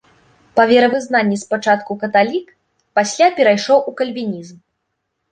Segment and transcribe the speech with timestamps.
[0.59, 2.47] Па веравызнанні спачатку каталік,
[2.99, 4.57] пасля перайшоў у кальвінізм.